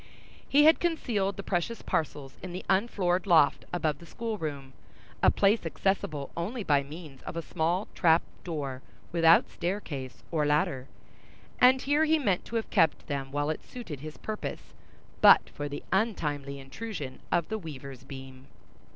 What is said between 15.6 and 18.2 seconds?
the untimely intrusion of the weaver's